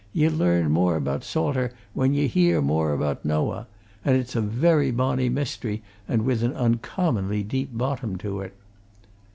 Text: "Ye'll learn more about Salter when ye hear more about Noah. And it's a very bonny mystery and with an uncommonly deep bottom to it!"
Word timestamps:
"Ye'll 0.13 0.33
learn 0.33 0.71
more 0.71 0.95
about 0.95 1.23
Salter 1.23 1.73
when 1.93 2.15
ye 2.15 2.25
hear 2.25 2.59
more 2.59 2.91
about 2.91 3.23
Noah. 3.23 3.67
And 4.03 4.17
it's 4.17 4.35
a 4.35 4.41
very 4.41 4.89
bonny 4.89 5.29
mystery 5.29 5.83
and 6.07 6.23
with 6.23 6.41
an 6.41 6.53
uncommonly 6.53 7.43
deep 7.43 7.69
bottom 7.71 8.17
to 8.17 8.39
it!" 8.41 8.55